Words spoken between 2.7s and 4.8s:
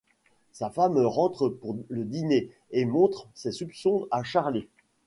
et montre ses soupçons à Charley.